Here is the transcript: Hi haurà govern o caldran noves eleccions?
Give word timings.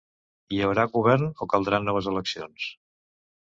Hi 0.55 0.61
haurà 0.67 0.85
govern 0.95 1.27
o 1.27 1.49
caldran 1.53 1.87
noves 1.91 2.11
eleccions? 2.15 2.69